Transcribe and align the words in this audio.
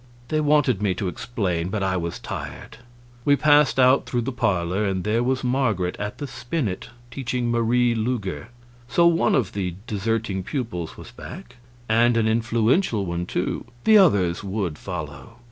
They 0.29 0.39
wanted 0.41 0.81
me 0.81 0.95
to 0.95 1.07
explain, 1.07 1.69
but 1.69 1.83
I 1.83 1.95
was 1.95 2.17
tired. 2.17 2.77
We 3.23 3.35
passed 3.35 3.79
out 3.79 4.07
through 4.07 4.21
the 4.21 4.31
parlor, 4.31 4.83
and 4.83 5.03
there 5.03 5.21
was 5.21 5.43
Marget 5.43 5.95
at 5.99 6.17
the 6.17 6.25
spinnet 6.25 6.89
teaching 7.11 7.51
Marie 7.51 7.93
Lueger. 7.93 8.47
So 8.87 9.05
one 9.05 9.35
of 9.35 9.51
the 9.53 9.75
deserting 9.85 10.41
pupils 10.41 10.97
was 10.97 11.11
back; 11.11 11.57
and 11.87 12.17
an 12.17 12.27
influential 12.27 13.05
one, 13.05 13.27
too; 13.27 13.65
the 13.83 13.99
others 13.99 14.43
would 14.43 14.79
follow. 14.79 15.35